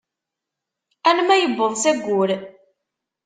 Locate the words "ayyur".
1.91-2.29